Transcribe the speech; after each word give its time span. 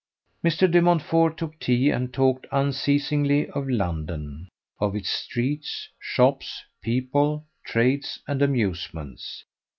Mr. 0.43 0.71
De 0.71 0.81
Montfort 0.81 1.37
took 1.37 1.59
tea, 1.59 1.91
and 1.91 2.11
talked 2.11 2.47
unceasingly 2.51 3.47
of 3.51 3.69
London, 3.69 4.47
of 4.79 4.95
its 4.95 5.11
streets, 5.11 5.89
shops, 5.99 6.63
people, 6.81 7.45
trades, 7.63 8.19
and 8.27 8.41
amusements. 8.41 9.45